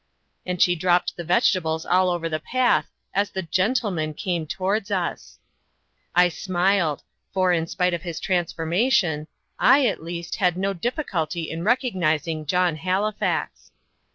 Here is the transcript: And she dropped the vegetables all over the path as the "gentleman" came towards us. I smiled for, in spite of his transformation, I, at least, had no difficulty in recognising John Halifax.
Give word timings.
And 0.47 0.59
she 0.59 0.75
dropped 0.75 1.15
the 1.15 1.23
vegetables 1.23 1.85
all 1.85 2.09
over 2.09 2.27
the 2.27 2.39
path 2.39 2.89
as 3.13 3.29
the 3.29 3.43
"gentleman" 3.43 4.15
came 4.15 4.47
towards 4.47 4.89
us. 4.89 5.37
I 6.15 6.27
smiled 6.27 7.03
for, 7.31 7.53
in 7.53 7.67
spite 7.67 7.93
of 7.93 8.01
his 8.01 8.19
transformation, 8.19 9.27
I, 9.59 9.85
at 9.85 10.01
least, 10.01 10.37
had 10.37 10.57
no 10.57 10.73
difficulty 10.73 11.51
in 11.51 11.63
recognising 11.63 12.47
John 12.47 12.77
Halifax. 12.77 13.71